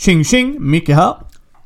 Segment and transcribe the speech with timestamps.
[0.00, 1.14] Tjing tjing, Micke här.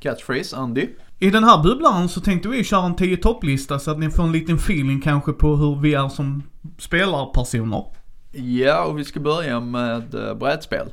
[0.01, 0.89] Catchphrase, Andy.
[1.19, 4.23] I den här bubblaren så tänkte vi köra en 10 topplista så att ni får
[4.23, 6.43] en liten feeling kanske på hur vi är som
[6.79, 7.85] spelarpersoner.
[8.33, 10.87] Ja, och vi ska börja med uh, brädspel.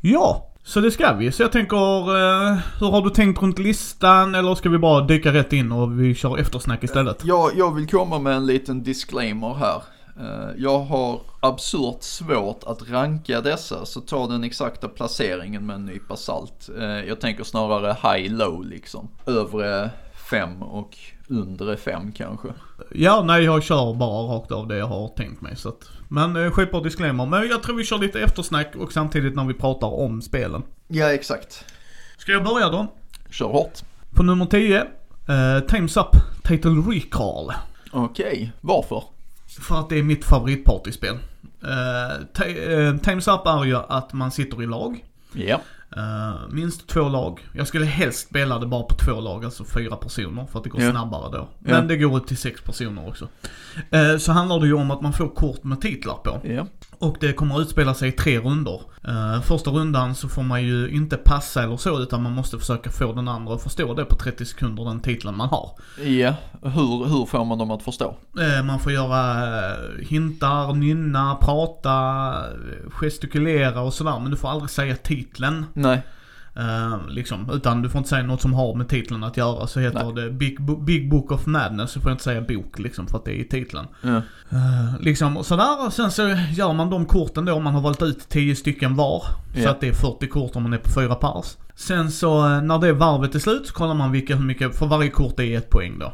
[0.00, 1.32] Ja, så det ska vi.
[1.32, 5.32] Så jag tänker, eh, hur har du tänkt runt listan eller ska vi bara dyka
[5.32, 7.22] rätt in och vi kör eftersnack istället?
[7.24, 9.82] Ja, jag vill komma med en liten disclaimer här.
[10.20, 15.86] Eh, jag har absurt svårt att ranka dessa, så ta den exakta placeringen med en
[15.86, 16.68] nypa salt.
[16.78, 19.08] Eh, jag tänker snarare high-low liksom.
[19.26, 19.90] Övre
[20.30, 22.48] fem och undre fem kanske.
[22.90, 26.36] Ja, nej jag kör bara rakt av det jag har tänkt mig så att, Men
[26.36, 27.26] eh, skitbra disclaimer.
[27.26, 30.62] Men jag tror vi kör lite eftersnack och samtidigt när vi pratar om spelen.
[30.88, 31.64] Ja, exakt.
[32.16, 32.86] Ska jag börja då?
[33.30, 33.78] Kör hårt.
[34.14, 37.52] På nummer 10, eh, Times Up Title Recall.
[37.92, 38.48] Okej, okay.
[38.60, 39.13] varför?
[39.60, 41.14] För att det är mitt favoritpartyspel.
[41.64, 45.04] Uh, Times Up är ju att man sitter i lag.
[45.32, 45.60] Ja.
[45.96, 47.48] Uh, minst två lag.
[47.52, 50.70] Jag skulle helst spela det bara på två lag, alltså fyra personer för att det
[50.70, 50.90] går ja.
[50.90, 51.48] snabbare då.
[51.58, 51.80] Men ja.
[51.80, 53.28] det går ut till sex personer också.
[53.94, 56.40] Uh, så handlar det ju om att man får kort med titlar på.
[56.44, 56.66] Ja.
[57.04, 58.80] Och det kommer att utspela sig i tre runder.
[59.08, 62.90] Uh, första rundan så får man ju inte passa eller så utan man måste försöka
[62.90, 65.70] få den andra att förstå det på 30 sekunder, den titeln man har.
[66.04, 68.16] Ja, hur, hur får man dem att förstå?
[68.38, 72.34] Uh, man får göra uh, hintar, nynna, prata,
[72.88, 75.66] gestikulera och sådär men du får aldrig säga titeln.
[75.72, 76.02] Nej.
[76.58, 79.66] Uh, liksom, utan du får inte säga något som har med titeln att göra.
[79.66, 80.24] Så heter Nej.
[80.24, 83.24] det Big, Big Book of Madness, så får jag inte säga bok liksom för att
[83.24, 83.86] det är i titeln.
[84.02, 84.08] Ja.
[84.52, 88.56] Uh, liksom sådär, sen så gör man de korten då, man har valt ut 10
[88.56, 89.24] stycken var.
[89.54, 89.62] Ja.
[89.62, 91.56] Så att det är 40 kort om man är på fyra pers.
[91.74, 94.86] Sen så eh, när det varvet är slut så kollar man vilka, hur mycket, för
[94.86, 96.12] varje kort är ett poäng då.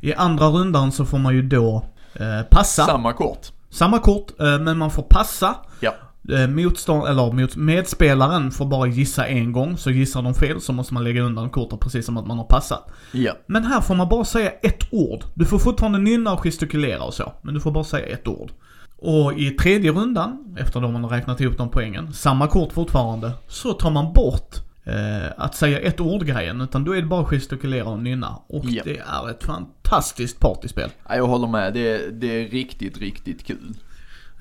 [0.00, 1.84] I andra rundan så får man ju då
[2.20, 2.86] uh, passa.
[2.86, 3.46] Samma kort.
[3.70, 5.54] Samma kort, men man får passa.
[5.80, 5.94] Ja.
[6.28, 10.72] Eh, motstånd, eller mot, medspelaren får bara gissa en gång, så gissar de fel så
[10.72, 12.92] måste man lägga undan kortet precis som att man har passat.
[13.12, 13.32] Ja.
[13.46, 15.24] Men här får man bara säga ett ord.
[15.34, 18.52] Du får fortfarande nynna och gestikulera och så, men du får bara säga ett ord.
[18.98, 23.32] Och i tredje rundan, efter då man har räknat ihop de poängen, samma kort fortfarande,
[23.48, 27.84] så tar man bort eh, att säga ett ord-grejen, utan då är det bara gestikulera
[27.84, 28.38] och nynna.
[28.46, 28.82] Och ja.
[28.84, 30.90] det är ett fantastiskt partyspel.
[31.08, 33.74] Ja, jag håller med, det, det är riktigt, riktigt kul.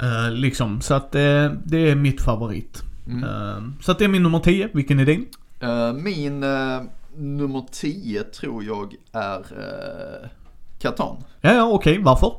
[0.04, 2.84] Uh, liksom, så att uh, det är mitt favorit.
[3.08, 3.24] Mm.
[3.24, 4.70] Uh, så att det är min nummer 10.
[4.74, 5.28] Vilken är din?
[6.04, 6.40] min
[7.16, 9.46] nummer 10 tror jag är
[10.80, 11.24] Catan.
[11.42, 11.92] Ja, ja, okej.
[11.92, 12.04] Okay.
[12.04, 12.34] Varför?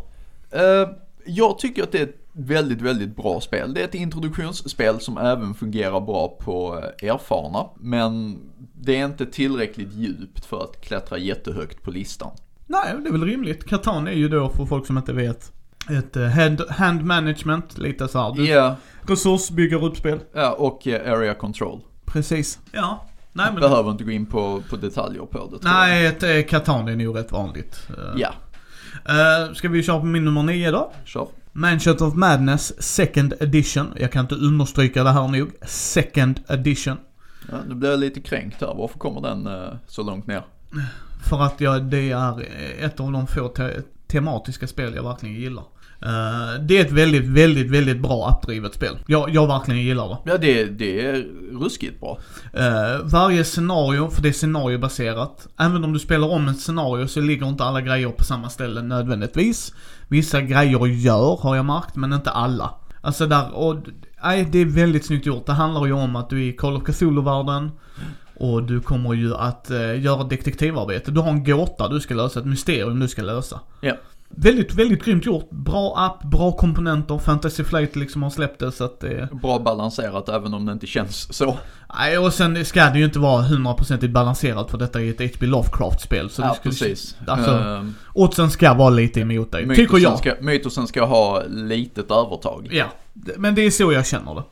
[1.24, 3.74] jag tycker att det är ett väldigt, väldigt bra spel.
[3.74, 7.66] Det är ett introduktionsspel som även fungerar bra på erfarna.
[7.76, 8.38] Men
[8.74, 12.30] det är inte tillräckligt djupt för att klättra jättehögt på listan.
[12.66, 13.64] Nej, det är väl rimligt.
[13.64, 15.52] Catan är ju då, för folk som inte vet,
[15.90, 18.34] ett uh, hand, hand management, lite såhär.
[18.36, 18.42] Ja.
[18.42, 18.74] Yeah.
[19.08, 20.20] Resursbygger upp spel.
[20.32, 21.80] Ja, och uh, area control.
[22.04, 22.58] Precis.
[22.72, 23.06] Ja.
[23.32, 23.60] Nej, men...
[23.60, 25.58] Behöver inte gå in på, på detaljer på det.
[25.62, 27.88] Nej, ett uh, Catan är nog rätt vanligt.
[28.16, 28.34] Ja.
[29.08, 30.92] Uh, ska vi köra på min nummer 9 då?
[31.04, 31.28] Kör.
[31.52, 33.94] Mansion of Madness Second Edition.
[33.96, 35.50] Jag kan inte understryka det här nog.
[35.66, 36.96] Second Edition.
[37.50, 38.74] Ja, nu blir jag lite kränkt här.
[38.74, 40.42] Varför kommer den uh, så långt ner?
[41.22, 42.40] För att jag, det är
[42.80, 43.48] ett av de få
[44.12, 45.64] tematiska spel jag verkligen gillar.
[46.06, 48.98] Uh, det är ett väldigt, väldigt, väldigt bra appdrivet spel.
[49.06, 50.30] Jag, jag verkligen gillar det.
[50.30, 52.18] Ja, det, det är ruskigt bra.
[52.56, 55.48] Uh, varje scenario, för det är scenariobaserat.
[55.58, 58.82] Även om du spelar om ett scenario så ligger inte alla grejer på samma ställe
[58.82, 59.74] nödvändigtvis.
[60.08, 62.74] Vissa grejer gör, har jag märkt, men inte alla.
[63.00, 63.76] Alltså där, och,
[64.24, 65.46] nej det är väldigt snyggt gjort.
[65.46, 67.70] Det handlar ju om att du är i Call of Cthulhu-världen.
[68.42, 71.10] Och du kommer ju att uh, göra detektivarbete.
[71.10, 73.60] Du har en gåta du ska lösa, ett mysterium du ska lösa.
[73.80, 73.96] Ja.
[74.28, 75.50] Väldigt, väldigt grymt gjort.
[75.50, 77.18] Bra app, bra komponenter.
[77.18, 79.28] Fantasy Flight liksom har släppt det så att det...
[79.42, 81.56] Bra balanserat även om det inte känns så.
[81.98, 85.46] Nej och sen ska det ju inte vara hundraprocentigt balanserat för detta är ett H.P.
[85.46, 86.30] Lovecraft-spel.
[86.30, 87.16] Så ja, skulle, precis.
[87.26, 89.76] Alltså, uh, oddsen ska vara lite emot dig.
[89.76, 90.18] Tycker jag.
[90.18, 92.68] Ska, mytosen ska ha litet övertag.
[92.70, 92.86] Ja,
[93.36, 94.42] men det är så jag känner det.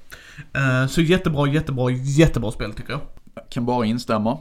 [0.58, 3.00] Uh, så jättebra, jättebra, jättebra spel tycker jag.
[3.34, 4.38] Jag kan bara instämma.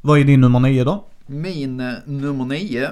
[0.00, 1.04] Vad är din nummer nio då?
[1.26, 2.90] Min uh, nummer nio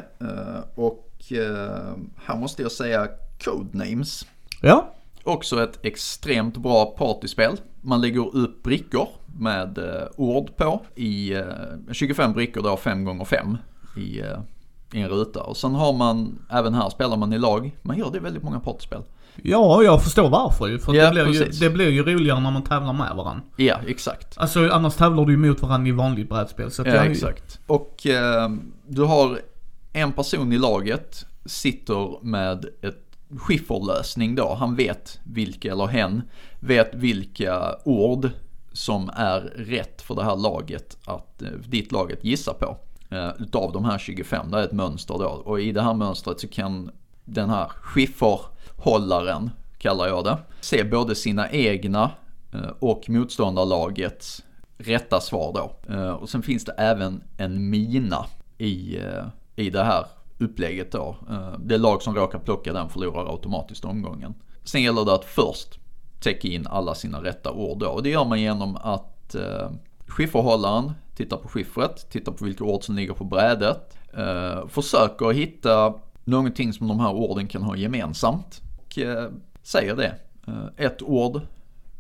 [0.75, 3.09] och eh, här måste jag säga
[3.45, 4.27] Codenames.
[4.63, 4.95] Ja.
[5.25, 7.57] Också ett extremt bra partyspel.
[7.81, 9.09] Man lägger upp brickor
[9.39, 11.45] med eh, ord på i eh,
[11.93, 13.57] 25 brickor då 5 gånger 5
[13.97, 14.39] i, eh,
[14.93, 15.43] i en ruta.
[15.43, 17.77] Och sen har man, även här spelar man i lag.
[17.83, 19.03] Man gör det i väldigt många partyspel.
[19.43, 20.79] Ja, jag förstår varför ju.
[20.79, 23.43] För ja, det, blir ju, det blir ju roligare när man tävlar med varandra.
[23.57, 24.39] Ja, exakt.
[24.39, 26.71] Alltså annars tävlar du ju mot varandra i vanligt brädspel.
[26.71, 27.07] Så ja, jag...
[27.07, 27.61] exakt.
[27.67, 28.51] Och eh,
[28.87, 29.41] du har
[29.93, 33.05] en person i laget sitter med ett
[33.39, 34.55] skifferlösning då.
[34.55, 36.23] Han vet vilka, eller hen,
[36.61, 38.31] vet vilka ord
[38.73, 42.77] som är rätt för det här laget att, eh, ditt laget gissa på.
[43.11, 45.29] Eh, utav de här 25, det är ett mönster då.
[45.29, 46.91] Och i det här mönstret så kan
[47.25, 47.69] den här
[48.77, 49.51] Hållaren
[49.85, 52.11] kallar jag det, se både sina egna
[52.53, 54.45] eh, och motståndarlagets
[54.79, 55.95] rätta svar då.
[55.95, 58.27] Eh, och sen finns det även en mina
[58.59, 59.25] i, eh,
[59.57, 60.07] i det här
[60.39, 61.17] upplägget då.
[61.59, 64.35] Det lag som råkar plocka den förlorar automatiskt omgången.
[64.65, 65.79] Sen gäller det att först
[66.21, 67.87] täcka in alla sina rätta ord då.
[67.89, 69.37] Och det gör man genom att
[70.07, 73.99] skifferhållaren tittar på skiffret, tittar på vilka ord som ligger på brädet.
[74.69, 75.95] Försöker hitta
[76.25, 78.64] någonting som de här orden kan ha gemensamt.
[78.95, 79.31] Och eh,
[79.63, 80.15] säger det.
[80.47, 81.41] Eh, ett ord,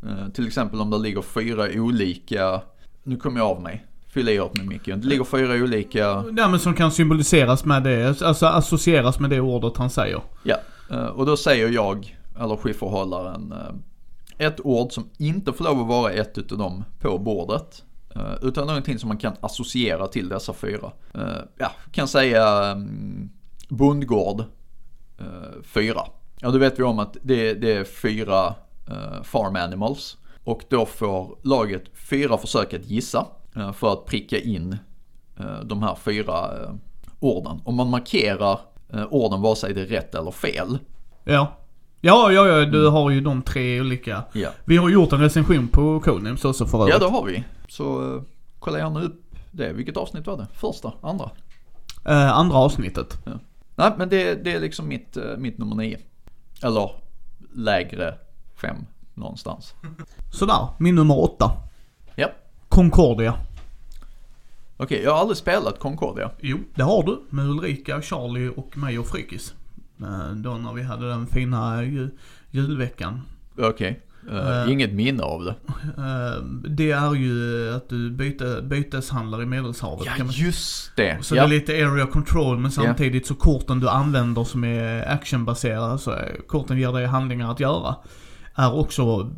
[0.02, 2.60] eh, till exempel om det ligger fyra olika,
[3.02, 3.86] nu kommer jag av mig.
[4.08, 4.86] Fyll i åt mig Micke.
[4.86, 5.98] Det ligger fyra olika,
[6.36, 10.20] Ja men som kan symboliseras med det, alltså associeras med det ordet han säger.
[10.42, 10.56] ja.
[11.14, 13.54] Och då säger jag, eller skifferhållaren,
[14.38, 17.84] ett ord som inte får lov att vara ett utav dem på bordet.
[18.42, 20.92] Utan någonting som man kan associera till dessa fyra.
[21.56, 23.30] Ja, kan säga mm,
[23.68, 24.40] bondgård,
[25.18, 26.02] eh, fyra.
[26.44, 28.54] Ja, då vet vi om att det, det är fyra
[28.90, 30.16] eh, farm animals.
[30.44, 33.26] Och då får laget fyra försök att gissa
[33.56, 34.76] eh, för att pricka in
[35.38, 36.74] eh, de här fyra eh,
[37.20, 37.60] orden.
[37.64, 38.60] Om man markerar
[38.92, 40.78] eh, orden vare sig det är rätt eller fel.
[41.24, 41.56] Ja.
[42.00, 44.24] Ja, ja, ja, du har ju de tre olika.
[44.32, 46.94] Ja, Vi har gjort en recension på Codenames också för övrigt.
[46.94, 47.44] ja det har vi.
[47.68, 48.22] Så eh,
[48.58, 49.72] kolla gärna upp det.
[49.72, 50.46] Vilket avsnitt var det?
[50.54, 50.92] Första?
[51.02, 51.30] Andra?
[52.04, 53.18] Eh, andra avsnittet.
[53.76, 55.98] Nej, men det, det är liksom mitt, mitt nummer nio.
[56.62, 56.90] Eller
[57.54, 58.14] lägre
[58.56, 58.76] fem
[59.14, 59.74] någonstans.
[60.32, 61.52] Sådär, min nummer åtta.
[62.14, 62.28] Ja.
[62.68, 63.34] Concordia.
[64.76, 66.30] Okej, jag har aldrig spelat Concordia.
[66.40, 67.20] Jo, det har du.
[67.30, 69.54] Med Ulrika, Charlie och mig och Frykis.
[70.00, 72.10] Eh, Då när vi hade den fina ju,
[72.50, 73.20] julveckan.
[73.58, 74.00] Okej.
[74.32, 74.72] Eh.
[74.72, 75.54] Inget minne av det.
[75.98, 80.06] Eh, Det är ju att du byter, byteshandlar i Medelhavet.
[80.18, 81.18] Ja, just det.
[81.24, 81.42] Så ja.
[81.42, 86.14] det är lite area control men samtidigt så korten du använder som är actionbaserade, så
[86.46, 87.96] korten ger dig handlingar att göra,
[88.54, 89.30] är också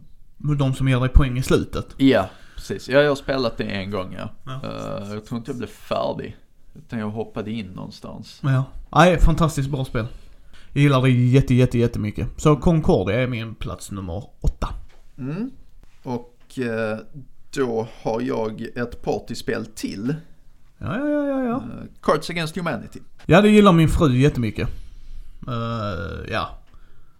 [0.59, 1.87] de som ger dig poäng i slutet.
[1.97, 2.89] ja, precis.
[2.89, 4.31] Ja, jag har spelat det en gång ja.
[4.45, 4.53] Ja.
[4.53, 6.37] Eh, jag tror inte jag blev färdig.
[6.75, 8.41] Utan jag hoppade in någonstans.
[8.43, 8.65] Ja.
[8.95, 10.07] Nej, fantastiskt bra spel.
[10.77, 12.29] Jag gillar det jätte, jätte, jättemycket.
[12.37, 14.69] Så Concordia är min plats nummer åtta.
[15.19, 15.51] Mm.
[16.03, 16.99] Och eh,
[17.55, 20.15] då har jag ett partyspel till.
[20.79, 21.57] Ja, ja, ja, ja, ja.
[21.57, 22.99] Eh, Cards Against Humanity.
[23.27, 24.69] Ja, det gillar min fru jättemycket.
[25.49, 26.59] Uh, ja.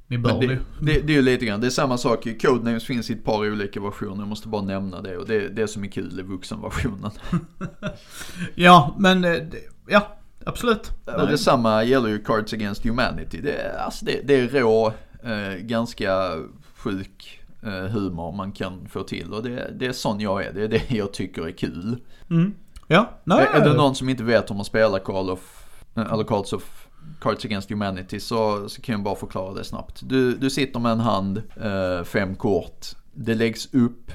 [0.07, 0.59] Ni bör det.
[0.81, 2.29] det, det, är ju lite grann, det är samma sak.
[2.43, 4.21] Codenames finns i ett par olika versioner.
[4.21, 5.17] Jag måste bara nämna det.
[5.17, 7.11] Och det, det som är kul är vuxenversionen.
[8.55, 9.27] Ja, men
[9.89, 10.93] ja, absolut.
[11.05, 13.41] Och detsamma gäller ju Cards Against Humanity.
[13.41, 14.87] Det är, alltså det, det är rå,
[15.23, 16.33] eh, ganska
[16.77, 19.33] sjuk eh, humor man kan få till.
[19.33, 20.53] Och det, det är sån jag är.
[20.53, 21.99] Det är det jag tycker är kul.
[22.31, 22.55] Mm.
[22.87, 23.47] Ja, nej.
[23.55, 25.65] är det någon som inte vet hur man spelar Call of,
[25.97, 26.87] eh, eller Cards of
[27.21, 30.01] Cards Against Humanity så, så kan jag bara förklara det snabbt.
[30.05, 32.87] Du, du sitter med en hand, eh, fem kort.
[33.13, 34.11] Det läggs upp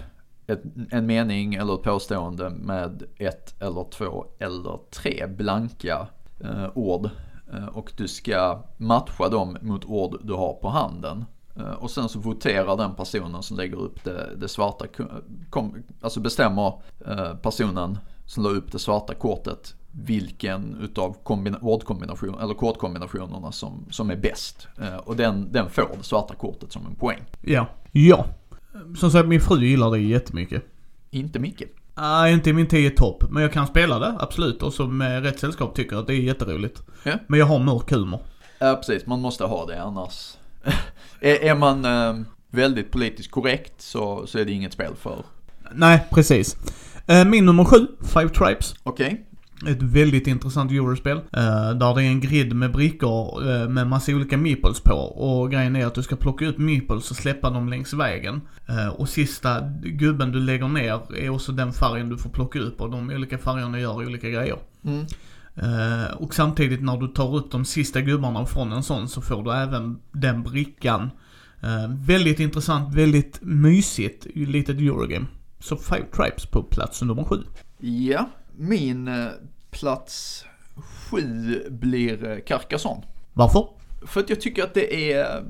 [0.47, 6.07] ett, en mening eller ett påstående med ett eller två eller tre blanka
[6.73, 7.09] ord.
[7.53, 11.25] Eh, och du ska matcha dem mot ord du har på handen.
[11.55, 15.03] Eh, och sen så voterar den personen som lägger upp det, det svarta, ko-
[15.49, 16.73] kom, alltså bestämmer
[17.07, 21.17] eh, personen som la upp det svarta kortet vilken utav
[21.61, 24.67] ordkombination, eller kortkombinationerna som, som är bäst.
[24.81, 27.19] Eh, och den, den får det svarta kortet som en poäng.
[27.41, 27.67] Ja.
[27.91, 28.25] Ja.
[28.99, 30.63] Som sagt, min fru gillar det jättemycket.
[31.09, 31.69] Inte mycket.
[31.95, 33.23] Nej, inte i min 10 topp.
[33.29, 34.63] Men jag kan spela det, absolut.
[34.63, 36.83] Och så med rätt sällskap tycker jag att det är jätteroligt.
[37.03, 37.13] Ja.
[37.27, 38.19] Men jag har mörk humor.
[38.59, 40.37] Ja precis, man måste ha det annars.
[41.19, 45.23] är, är man eh, väldigt politiskt korrekt så, så är det inget spel för.
[45.71, 46.57] Nej, precis.
[47.07, 48.75] Eh, Min nummer sju, Five Tribes.
[48.83, 49.25] Okej,
[49.67, 51.17] Ett väldigt intressant eurospel.
[51.17, 54.93] eh, Där det är en grid med brickor eh, med massa olika meeples på.
[54.93, 58.41] Och grejen är att du ska plocka ut meeples och släppa dem längs vägen.
[58.69, 62.81] Eh, Och sista gubben du lägger ner är också den färgen du får plocka upp.
[62.81, 64.57] Och de olika färgerna gör olika grejer.
[64.85, 65.05] mm.
[66.19, 69.51] Och samtidigt när du tar upp de sista gubbarna från en sån så får du
[69.51, 71.09] även den brickan.
[71.89, 75.25] Väldigt intressant, väldigt mysigt litet Eurogame.
[75.59, 77.37] Så Five Tribes på plats nummer sju.
[77.79, 78.29] ja.
[78.57, 79.09] Min
[79.71, 83.01] plats sju blir eh, Carcassonne.
[83.33, 83.67] Varför?
[84.05, 85.43] För att jag tycker att det är,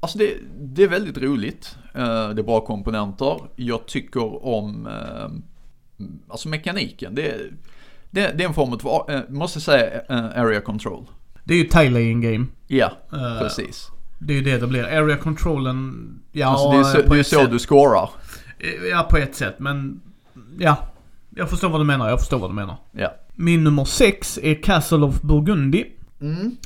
[0.00, 1.76] alltså det, det är väldigt roligt.
[1.94, 3.40] Eh, Det är bra komponenter.
[3.56, 7.14] Jag tycker om, eh, alltså mekaniken.
[7.14, 7.52] Det, är-
[8.10, 11.06] det, det är en form av, måste säga, area control.
[11.44, 12.46] Det är ju tile-laying game.
[12.66, 12.92] Ja,
[13.40, 13.88] precis.
[14.18, 14.84] Det är ju det det blir.
[14.84, 17.50] Area controlen, ja Alltså det är så, det är så sätt.
[17.50, 18.10] du scorar.
[18.90, 20.00] Ja, på ett sätt, men
[20.58, 20.76] ja.
[21.36, 22.76] Jag förstår vad du menar, jag förstår vad du menar.
[22.92, 23.14] Ja.
[23.34, 25.84] Min nummer sex är Castle of Burgundy.
[26.20, 26.56] Mm.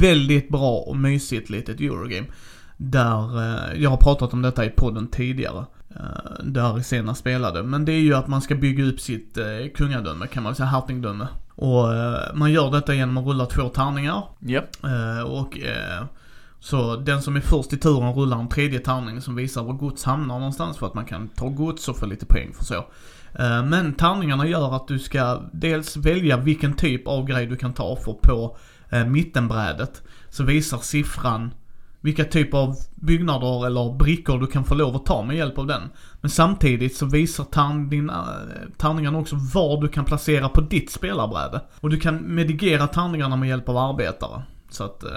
[0.00, 2.26] Väldigt bra och mysigt litet Eurogame.
[2.76, 5.64] Där, eh, jag har pratat om detta i podden tidigare.
[5.90, 7.62] Eh, där senast spelade.
[7.62, 10.66] Men det är ju att man ska bygga upp sitt eh, kungadöme kan man säga,
[10.66, 11.26] hertigdöme.
[11.54, 14.22] Och eh, man gör detta genom att rulla två tärningar.
[14.38, 14.62] Ja.
[14.82, 16.04] Eh, och eh,
[16.60, 20.04] så den som är först i turen rullar en tredje tärning som visar var gods
[20.04, 22.84] hamnar någonstans för att man kan ta gods och få lite poäng för så.
[23.38, 27.72] Eh, men tärningarna gör att du ska dels välja vilken typ av grej du kan
[27.72, 28.56] ta för på
[28.90, 30.02] eh, mittenbrädet.
[30.28, 31.54] Så visar siffran
[32.00, 35.66] vilka typ av byggnader eller brickor du kan få lov att ta med hjälp av
[35.66, 35.82] den.
[36.20, 38.14] Men samtidigt så visar tärning, eh,
[38.76, 41.60] tärningarna också var du kan placera på ditt spelarbräde.
[41.80, 44.42] Och du kan medigera tärningarna med hjälp av arbetare.
[44.74, 45.10] Så att eh,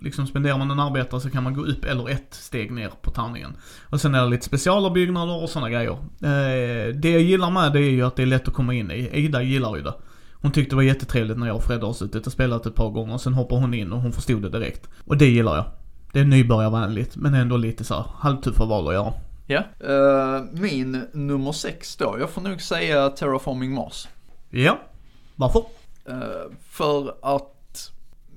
[0.00, 3.10] liksom spenderar man en arbetare så kan man gå upp eller ett steg ner på
[3.10, 3.56] tärningen.
[3.90, 5.92] Och sen är det lite specialbyggnader och sådana grejer.
[6.22, 8.90] Eh, det jag gillar med det är ju att det är lätt att komma in
[8.90, 9.10] i.
[9.12, 9.94] Ida gillar ju det.
[10.32, 12.90] Hon tyckte det var jättetrevligt när jag och Fredde har suttit och spelat ett par
[12.90, 13.18] gånger.
[13.18, 14.88] Sen hoppar hon in och hon förstod det direkt.
[15.04, 15.64] Och det gillar jag.
[16.12, 19.12] Det är nybörjarvänligt men ändå lite så halvtuffa val att göra.
[19.46, 19.62] Ja.
[19.80, 24.08] Eh, min nummer sex då, jag får nog säga Terraforming Mars.
[24.50, 24.78] Ja.
[25.36, 25.62] Varför?
[26.08, 26.16] Eh,
[26.70, 27.57] för att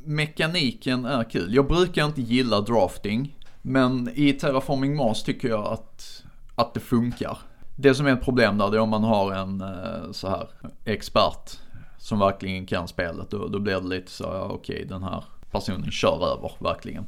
[0.03, 1.55] mekaniken är kul.
[1.55, 6.23] Jag brukar inte gilla drafting, men i Terraforming Mars tycker jag att,
[6.55, 7.37] att det funkar.
[7.75, 10.49] Det som är ett problem där, det är om man har en eh, så här
[10.85, 11.59] expert
[11.97, 13.29] som verkligen kan spelet.
[13.29, 17.05] Då, då blir det lite så, ja okej den här personen kör över verkligen.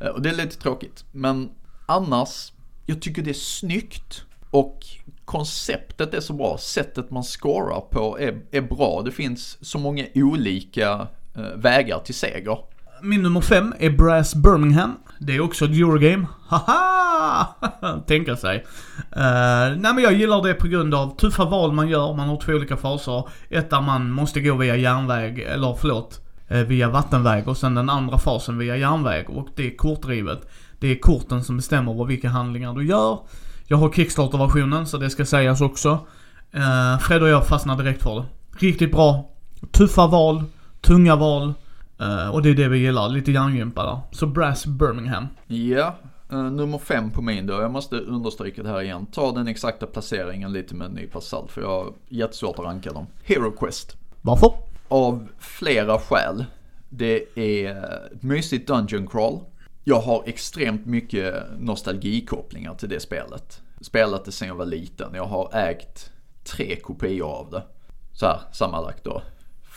[0.00, 1.04] Eh, och det är lite tråkigt.
[1.12, 1.50] Men
[1.86, 2.52] annars,
[2.86, 4.24] jag tycker det är snyggt.
[4.50, 4.86] Och
[5.24, 9.02] konceptet är så bra, sättet man scorar på är, är bra.
[9.02, 12.58] Det finns så många olika Eh, vägar till seger.
[13.02, 14.96] Min nummer fem är Brass Birmingham.
[15.18, 16.26] Det är också ett Eurogame.
[16.48, 17.46] Haha!
[18.06, 18.56] Tänka sig.
[19.16, 22.14] Uh, nej men jag gillar det på grund av tuffa val man gör.
[22.14, 23.28] Man har två olika faser.
[23.48, 27.90] Ett där man måste gå via järnväg, eller förlåt, eh, via vattenväg och sen den
[27.90, 29.30] andra fasen via järnväg.
[29.30, 30.40] Och det är kortdrivet.
[30.78, 33.18] Det är korten som bestämmer vad vilka handlingar du gör.
[33.66, 35.90] Jag har Kickstarter-versionen så det ska sägas också.
[36.54, 38.24] Uh, Fred och jag fastnade direkt för det.
[38.66, 39.30] Riktigt bra.
[39.72, 40.44] Tuffa val,
[40.80, 41.54] tunga val.
[42.00, 44.00] Uh, och det är det vi gillar, lite järngympa där.
[44.10, 45.26] Så Brass Birmingham.
[45.46, 45.94] Ja,
[46.30, 47.54] eh, nummer fem på min då.
[47.54, 49.06] Jag måste understryka det här igen.
[49.06, 52.92] Ta den exakta placeringen lite med en nypa salt för jag har jättesvårt att ranka
[52.92, 53.06] dem.
[53.24, 53.96] Hero Quest.
[54.22, 54.52] Varför?
[54.88, 56.44] Av flera skäl.
[56.88, 57.76] Det är
[58.12, 59.38] ett mysigt Dungeon Crawl.
[59.84, 63.62] Jag har extremt mycket nostalgikopplingar till det spelet.
[63.80, 65.14] Spelat det sedan jag var liten.
[65.14, 66.12] Jag har ägt
[66.44, 67.62] tre kopior av det.
[68.12, 69.22] Så här, sammanlagt då.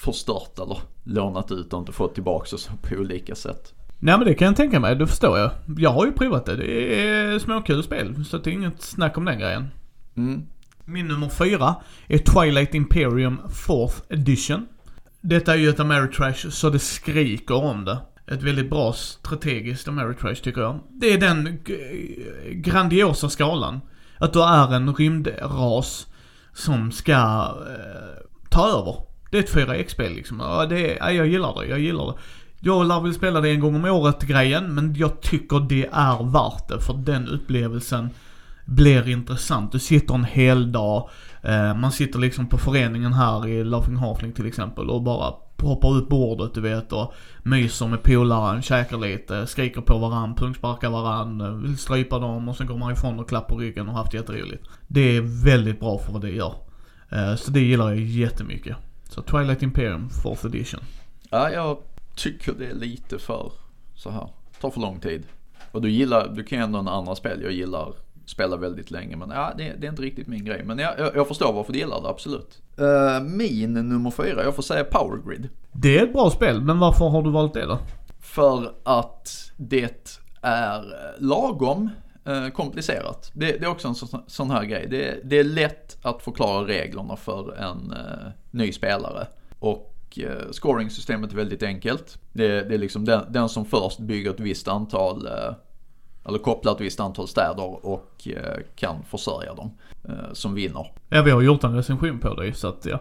[0.03, 3.73] Förstört eller lånat ut och inte fått tillbaka så på olika sätt.
[3.99, 5.51] Nej men det kan jag tänka mig, det förstår jag.
[5.77, 8.25] Jag har ju provat det, det är småkul spel.
[8.25, 9.67] Så det är inget snack om den grejen.
[10.17, 10.43] Mm.
[10.85, 11.75] Min nummer fyra
[12.07, 14.65] är Twilight Imperium 4th Edition.
[15.21, 17.97] Detta är ju ett Ameritrash så det skriker om det.
[18.27, 20.79] Ett väldigt bra strategiskt Ameritrash tycker jag.
[20.89, 21.59] Det är den
[22.51, 23.81] grandiosa skalan.
[24.17, 26.07] Att du är en rymdras
[26.53, 29.12] som ska eh, ta över.
[29.33, 30.39] Det är ett 4X-spel liksom.
[30.39, 32.13] Ja, det är, ja, jag gillar det, jag gillar det.
[32.59, 36.31] Jag lär väl spela det en gång om året grejen, men jag tycker det är
[36.31, 38.09] värt det för den upplevelsen
[38.65, 39.71] blir intressant.
[39.71, 41.09] Du sitter en hel dag,
[41.41, 45.97] eh, man sitter liksom på föreningen här i Laughing Halfling till exempel och bara hoppar
[45.97, 47.13] ut bordet du vet och
[47.43, 52.55] myser med polaren, käkar lite, skriker på varann, pungsparkar varann, eh, vill strypa dem och
[52.55, 54.67] sen går man ifrån och klappar ryggen och haft jätteroligt.
[54.87, 56.53] Det är väldigt bra för vad det gör.
[57.09, 58.77] Eh, så det gillar jag jättemycket.
[59.09, 60.79] Så Twilight Imperium 4th edition.
[61.29, 61.77] Ja, jag
[62.15, 63.51] tycker det är lite för
[63.95, 64.29] så här.
[64.61, 65.23] Tar för lång tid.
[65.71, 67.41] Och du gillar, du kan ju ändå en andra spel.
[67.41, 67.93] Jag gillar
[68.25, 70.63] spela väldigt länge men ja, det, det är inte riktigt min grej.
[70.63, 72.61] Men jag, jag, jag förstår varför du gillar det, absolut.
[72.79, 75.49] Uh, min nummer fyra, jag får säga Power Grid.
[75.71, 77.79] Det är ett bra spel, men varför har du valt det då?
[78.19, 80.83] För att det är
[81.19, 81.89] lagom
[82.53, 83.31] komplicerat.
[83.33, 84.87] Det, det är också en sån, sån här grej.
[84.89, 89.27] Det, det är lätt att förklara reglerna för en eh, ny spelare.
[89.59, 92.17] Och eh, scoringsystemet är väldigt enkelt.
[92.33, 95.53] Det, det är liksom den, den som först bygger ett visst antal, eh,
[96.27, 100.91] eller kopplar ett visst antal städer och eh, kan försörja dem, eh, som vinner.
[101.09, 102.99] Ja, vi har gjort en recension på det så att ja.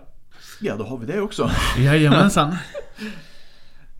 [0.60, 1.50] Ja, då har vi det också.
[1.78, 2.56] Jajamensan.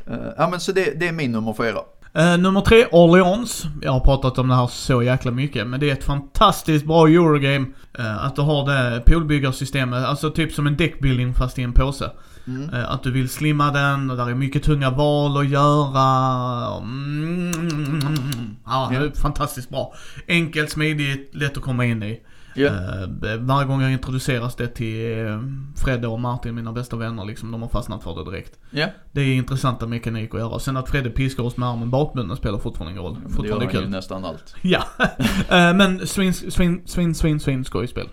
[0.06, 1.80] Eh, ja, men så det, det är min nummer fyra.
[2.18, 3.66] Uh, nummer tre, Orleans.
[3.82, 7.06] Jag har pratat om det här så jäkla mycket, men det är ett fantastiskt bra
[7.08, 7.66] Eurogame.
[7.98, 12.10] Uh, att du har det poolbyggarsystemet, alltså typ som en deckbuilding fast i en påse.
[12.46, 12.70] Mm.
[12.70, 16.76] Uh, att du vill slimma den, och där är mycket tunga val att göra.
[16.76, 18.56] Mm.
[18.66, 19.94] Ja, det är fantastiskt bra.
[20.28, 22.20] Enkelt, smidigt, lätt att komma in i.
[22.54, 22.66] Ja.
[22.66, 25.40] Eh, varje gång jag introduceras det till eh,
[25.76, 28.58] Fredde och Martin, mina bästa vänner liksom, de har fastnat för det direkt.
[28.70, 30.58] Ja, Det är intressanta mekanik att göra.
[30.58, 33.14] Sen att Fredde piskar oss med armen bakbunden spelar fortfarande ingen roll.
[33.14, 33.90] det gör Fortfarande han ju kul.
[33.90, 34.54] nästan allt.
[34.62, 34.84] Ja.
[35.48, 38.08] Eh, men svin, svin, svin, svin, svin skojspel.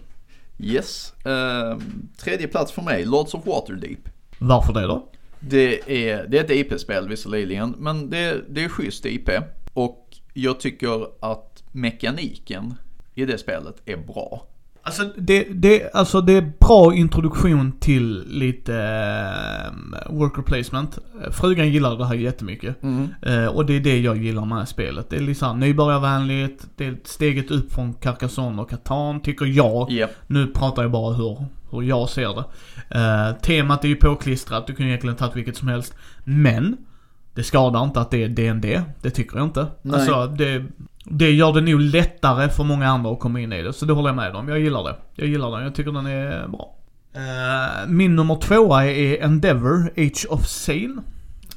[0.60, 1.14] Yes.
[1.26, 1.78] Eh,
[2.18, 4.10] tredje plats för mig, Lords of Waterdeep.
[4.40, 5.10] Varför det då?
[5.40, 9.30] Det är, det är ett IP-spel visserligen, men det, det är schysst IP.
[9.74, 12.74] Och jag tycker att mekaniken
[13.20, 14.46] i det spelet är bra.
[14.82, 21.00] Alltså det, det, alltså det är bra introduktion till lite eh, worker placement.
[21.32, 22.76] Frugan gillar det här jättemycket.
[23.22, 25.10] Eh, och det är det jag gillar med spelet.
[25.10, 29.92] Det är liksom nybörjarvänligt, det är steget upp från Carcassonne och Catan, tycker jag.
[29.92, 32.44] Ja, Nu pratar jag bara hur, hur jag ser det.
[33.00, 35.94] Eh, temat är ju påklistrat, du kan ju egentligen tagit vilket som helst.
[36.24, 36.78] Men,
[37.34, 38.82] det skadar inte att det är DND.
[39.02, 39.68] Det tycker jag inte.
[39.82, 40.00] Nej.
[40.00, 40.66] Alltså, det,
[41.10, 43.74] det gör det nog lättare för många andra att komma in i det.
[43.74, 44.50] Så det håller jag med om.
[44.50, 44.96] Jag gillar det.
[45.16, 45.64] Jag gillar den.
[45.64, 46.76] Jag tycker den är bra.
[47.14, 50.98] Eh, min nummer tvåa är Endeavor, Age of Sail.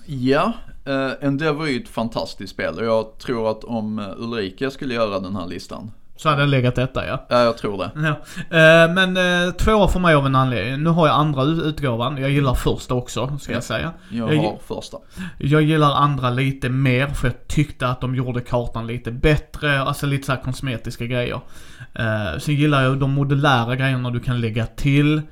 [0.06, 0.52] ja
[0.88, 5.20] uh, Endeavor är ju ett fantastiskt spel och jag tror att om Ulrika skulle göra
[5.20, 5.90] den här listan,
[6.22, 7.26] så hade jag legat detta ja.
[7.28, 7.90] ja jag tror det.
[7.94, 8.08] Ja.
[8.58, 10.82] Eh, men uh, tvåa för mig av en anledning.
[10.82, 12.18] Nu har jag andra ut- utgåvan.
[12.18, 13.92] Jag gillar första också, ska jag säga.
[14.10, 14.96] Jag Jag- har första.
[15.38, 20.06] Jag gillar andra lite mer för jag tyckte att de gjorde kartan lite bättre, alltså
[20.06, 21.40] lite så här kosmetiska grejer.
[22.00, 25.22] Uh, sen gillar jag de modulära grejerna du kan lägga till.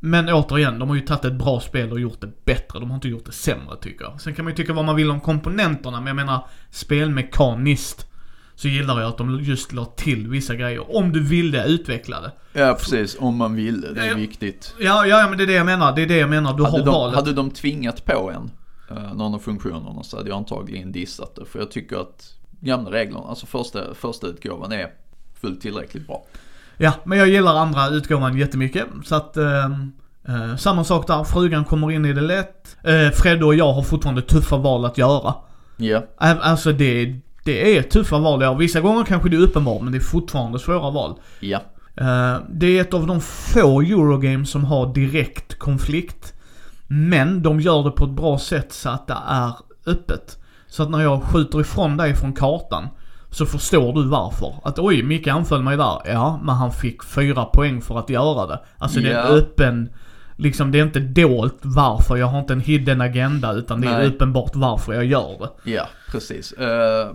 [0.00, 2.80] Men återigen, de har ju tagit ett bra spel och gjort det bättre.
[2.80, 4.20] De har inte gjort det sämre tycker jag.
[4.20, 8.10] Sen kan man ju tycka vad man vill om komponenterna, men jag menar spelmekaniskt.
[8.56, 10.96] Så gillar jag att de just la till vissa grejer.
[10.96, 12.32] Om du ville utveckla det.
[12.60, 14.14] Ja precis, om man ville, det är Ja.
[14.14, 14.74] viktigt.
[14.80, 15.92] Ja, ja, men det är det jag menar.
[15.96, 16.56] Det är det jag menar.
[16.56, 17.14] Du Hade har de, valet.
[17.14, 18.50] hade de tvingat på en
[18.98, 21.44] uh, någon av funktionerna så hade jag antagligen dissat det.
[21.44, 24.86] För jag tycker att gamla reglerna, alltså första, första utgåvan är
[25.40, 26.24] fullt tillräckligt bra.
[26.76, 28.86] Ja, men jag gillar andra utgåvan jättemycket.
[29.04, 29.92] Så att, ehm,
[30.28, 31.24] eh, samma sak där.
[31.24, 32.76] Frugan kommer in i det lätt.
[32.84, 35.34] Eh, Fredde och jag har fortfarande tuffa val att göra.
[35.76, 37.14] Ja, Ä- Alltså det,
[37.44, 38.54] det är tuffa val göra.
[38.54, 41.14] Vissa gånger kanske det är uppenbart, men det är fortfarande svåra val.
[41.40, 41.60] ja,
[41.96, 46.32] Eh, det är ett av de få Eurogames som har direkt konflikt.
[46.86, 49.52] Men de gör det på ett bra sätt så att det är
[49.86, 50.38] öppet.
[50.66, 52.88] Så att när jag skjuter ifrån dig från kartan
[53.30, 54.54] så förstår du varför.
[54.64, 55.98] Att oj, Micke anföll mig där.
[56.04, 58.60] Ja, men han fick fyra poäng för att göra det.
[58.78, 59.90] Alltså det är en öppen,
[60.36, 62.16] liksom det är inte dolt varför.
[62.16, 64.06] Jag har inte en hidden agenda utan det är Nej.
[64.06, 65.70] uppenbart varför jag gör det.
[65.70, 66.52] ja, precis.
[66.52, 67.10] Eh,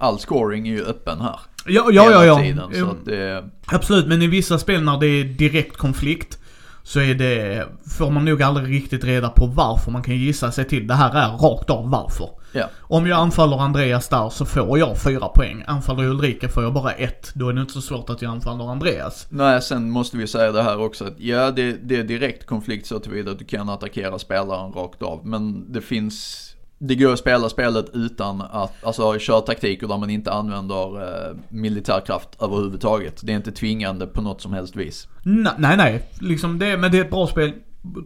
[0.00, 1.40] all scoring är ju öppen här.
[1.66, 2.24] Ja, ja, ja.
[2.24, 2.38] ja.
[2.38, 6.38] Tiden, att det, Absolut, men i vissa spel när det är direkt konflikt
[6.82, 7.66] så är det,
[7.98, 9.90] får man nog aldrig riktigt reda på varför.
[9.90, 12.28] Man kan gissa sig till, det här är rakt av varför.
[12.52, 15.64] ja, Om jag anfaller Andreas där så får jag fyra poäng.
[15.66, 17.30] Anfaller Ulrika får jag bara ett.
[17.34, 19.26] Då är det inte så svårt att jag anfaller Andreas.
[19.30, 22.86] Nej, sen måste vi säga det här också att ja, det, det är direkt konflikt
[22.86, 25.26] så tillvida att du kan attackera spelaren rakt av.
[25.26, 26.46] Men det finns,
[26.82, 31.36] det går att spela spelet utan att, alltså köra taktiker där man inte använder eh,
[31.48, 33.20] militärkraft överhuvudtaget.
[33.22, 35.08] Det är inte tvingande på något som helst vis.
[35.22, 36.02] Nej, nej, nej.
[36.20, 37.52] Liksom det, men det är ett bra spel.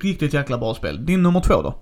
[0.00, 1.06] Riktigt jäkla bra spel.
[1.06, 1.74] Din nummer två då?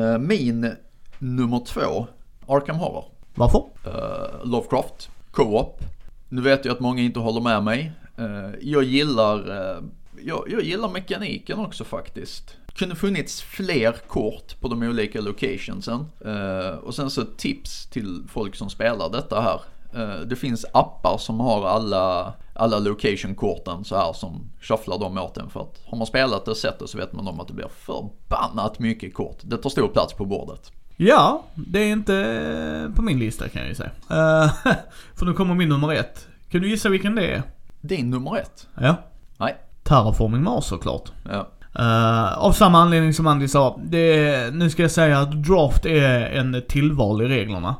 [0.00, 0.72] Eh, min
[1.18, 2.06] nummer två,
[2.46, 3.04] Arkham Horror.
[3.34, 3.64] Varför?
[3.86, 5.80] Eh, Lovecraft, Co-op.
[6.28, 7.92] Nu vet jag att många inte håller med mig.
[8.18, 9.82] Eh, jag gillar, eh,
[10.22, 12.56] jag, jag gillar mekaniken också faktiskt.
[12.74, 16.06] Kunde funnits fler kort på de olika locationsen.
[16.24, 19.60] Eh, och sen så tips till folk som spelar detta här.
[19.94, 25.36] Eh, det finns appar som har alla, alla location-korten så här som shufflar dem åt
[25.36, 25.50] en.
[25.50, 28.78] För att har man spelat det sättet så vet man om att det blir förbannat
[28.78, 29.38] mycket kort.
[29.42, 30.72] Det tar stor plats på bordet.
[30.96, 33.90] Ja, det är inte på min lista kan jag ju säga.
[34.10, 34.52] Eh,
[35.14, 36.28] för nu kommer min nummer ett.
[36.48, 37.42] Kan du gissa vilken det är?
[37.80, 38.68] Din nummer ett?
[38.80, 38.96] Ja.
[39.36, 39.56] Nej.
[39.86, 41.12] Terraforming Mars såklart.
[41.30, 41.48] Ja.
[41.78, 43.80] Uh, av samma anledning som Andy sa.
[43.84, 47.74] Det, nu ska jag säga att draft är en tillval i reglerna.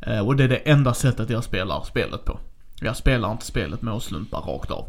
[0.00, 2.38] Eh, och det är det enda sättet jag spelar spelet på.
[2.80, 4.86] Jag spelar inte spelet med att slumpa rakt av.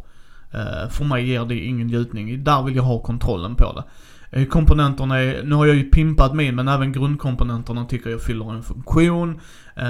[0.52, 2.44] Eh, för mig ger det ingen njutning.
[2.44, 4.46] Där vill jag ha kontrollen på det.
[4.46, 8.64] Komponenterna är, nu har jag ju pimpat min men även grundkomponenterna tycker jag fyller en
[8.64, 9.40] funktion.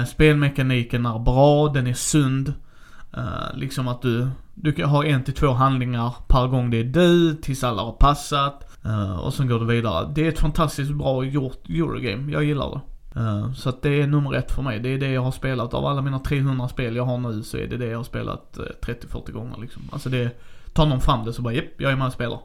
[0.08, 2.54] Spelmekaniken är bra, den är sund.
[3.54, 7.34] Liksom att du, du kan ha en till två handlingar per gång det är du,
[7.34, 8.78] tills alla har passat.
[8.84, 10.12] Eh, och sen går du vidare.
[10.14, 12.80] Det är ett fantastiskt bra gjort Eurogame, jag gillar det.
[13.20, 14.80] Eh, så att det är nummer ett för mig.
[14.80, 15.74] Det är det jag har spelat.
[15.74, 18.58] Av alla mina 300 spel jag har nu så är det det jag har spelat
[18.58, 19.82] eh, 30-40 gånger liksom.
[19.92, 20.30] Alltså det,
[20.72, 22.40] tar någon fram det så bara japp, jag är med och spelar.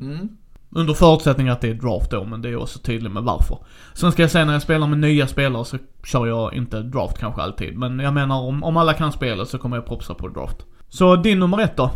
[0.00, 0.28] Mm.
[0.70, 3.58] Under förutsättning att det är draft då, men det är också tydligt med varför.
[3.94, 7.18] Sen ska jag säga när jag spelar med nya spelare så kör jag inte draft
[7.18, 7.78] kanske alltid.
[7.78, 10.56] Men jag menar om, om alla kan spelet så kommer jag propsa på draft.
[10.94, 11.90] Så din nummer ett då?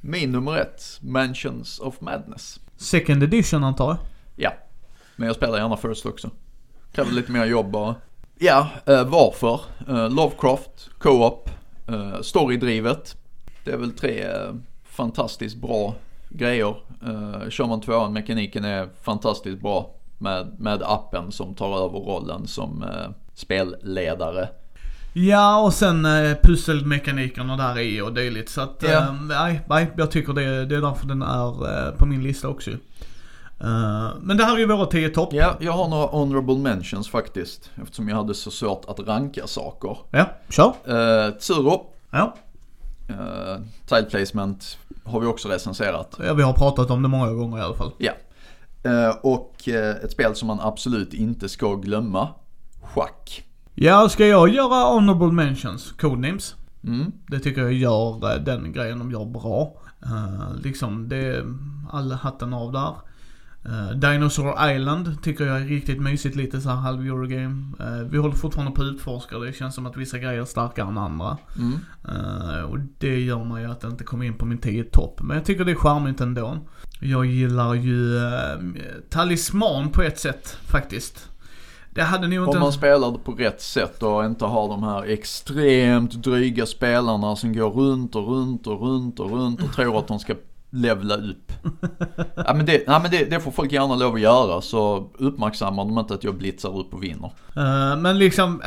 [0.00, 2.60] Min nummer ett, Mansions of Madness.
[2.76, 3.96] Second edition antar jag?
[4.36, 4.52] Ja,
[5.16, 6.30] men jag spelar gärna first också.
[6.92, 7.94] Kräver lite mer jobb bara.
[8.38, 9.60] Ja, eh, varför?
[9.88, 11.50] Eh, Lovecraft, Co-op,
[11.88, 13.16] eh, storydrivet.
[13.64, 15.94] Det är väl tre eh, fantastiskt bra
[16.28, 16.76] grejer.
[17.02, 22.46] Eh, kör man tvåan, mekaniken är fantastiskt bra med, med appen som tar över rollen
[22.46, 22.84] som
[23.34, 24.48] spelledare.
[25.12, 28.50] Ja, och sen eh, pusselmekanikerna där i och dylikt.
[28.50, 28.88] Så att, Ja.
[28.88, 32.48] eh, nej, nej, jag tycker det, det är därför den är eh, på min lista
[32.48, 32.70] också.
[33.60, 35.32] Eh, men det här är ju våra 10 topp.
[35.32, 37.70] Ja, jag har några honorable mentions faktiskt.
[37.82, 39.96] Eftersom jag hade så svårt att ranka saker.
[40.10, 40.72] Ja, kör.
[41.26, 42.34] Uh, Tsuro, Ja.
[43.10, 46.16] uh, Tile Placement har vi också recenserat.
[46.26, 47.92] ja, vi har pratat om det många gånger i alla fall.
[47.98, 48.12] Ja.
[48.82, 52.28] Eh, och eh, ett spel som man absolut inte ska glömma.
[52.82, 53.44] Schack.
[53.80, 55.92] Ja, ska jag göra honorable mentions?
[55.92, 56.54] Codenames.
[56.84, 57.12] Mm.
[57.26, 59.82] Det tycker jag gör eh, den grejen de gör bra.
[60.02, 61.44] Eh, liksom, det är
[61.90, 62.94] alla hatten av där.
[63.66, 67.72] Uh, Dinosaur Island tycker jag är riktigt mysigt, lite så här halv Eurogame.
[67.80, 70.88] Uh, vi håller fortfarande på att utforska, det känns som att vissa grejer är starkare
[70.88, 71.38] än andra.
[71.58, 71.78] Mm.
[72.08, 75.20] Eh, och det gör mig att det inte kommer in på min 10 topp.
[75.22, 76.58] Men jag tycker det är charmigt ändå.
[77.00, 78.32] Jag gillar ju uh,
[79.10, 81.28] Talisman på ett sätt, faktiskt.
[81.98, 82.56] Det hade nog inte...
[82.56, 87.36] Om man spelar det på rätt sätt och inte har de här extremt dryga spelarna
[87.36, 90.34] som går runt och runt och runt och runt och tror att de ska
[90.70, 91.52] levla upp.
[92.46, 95.84] ja, men det, ja, men det, det får folk gärna lov att göra så uppmärksammar
[95.84, 97.30] de inte att jag blitzar upp och vinner.
[97.56, 98.62] Eh, men liksom,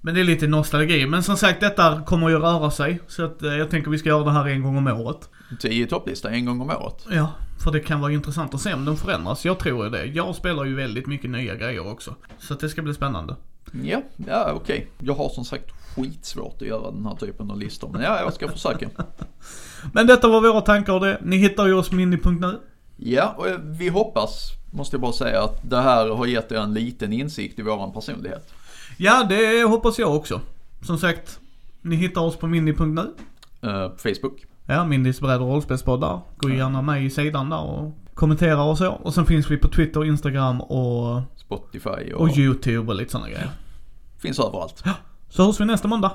[0.00, 1.06] men det är lite nostalgi.
[1.06, 3.00] Men som sagt, detta kommer ju röra sig.
[3.06, 5.28] Så att eh, jag tänker vi ska göra det här en gång om året.
[5.60, 7.06] 10 topplista en gång om året.
[7.10, 7.32] Ja,
[7.64, 9.44] för det kan vara intressant att se om den förändras.
[9.44, 10.04] Jag tror ju det.
[10.04, 12.14] Jag spelar ju väldigt mycket nya grejer också.
[12.38, 13.36] Så det ska bli spännande.
[13.82, 14.90] Ja, ja okej.
[14.98, 17.90] Jag har som sagt skitsvårt att göra den här typen av listor.
[17.92, 18.88] Men ja, jag ska försöka.
[19.92, 21.18] Men detta var våra tankar och det.
[21.22, 22.58] Ni hittar ju oss på Mini.nu.
[22.96, 26.74] Ja, och vi hoppas, måste jag bara säga, att det här har gett er en
[26.74, 28.52] liten insikt i våran personlighet.
[28.96, 30.40] Ja, det hoppas jag också.
[30.82, 31.40] Som sagt,
[31.82, 33.00] ni hittar oss på Mini.nu.
[33.64, 34.44] Uh, på Facebook.
[34.70, 36.20] Ja, Mindys bräd och rollspelspoddar.
[36.36, 38.88] Gå gärna med i sidan där och kommentera och så.
[38.90, 43.28] Och sen finns vi på Twitter, Instagram och, Spotify och, och YouTube och lite sådana
[43.28, 43.50] grejer.
[44.18, 44.84] finns överallt.
[45.28, 46.12] Så hörs vi nästa måndag.